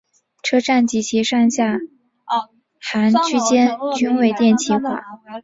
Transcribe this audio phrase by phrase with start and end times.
[0.41, 1.77] 车站及其上下
[2.79, 5.03] 行区间均未电气化。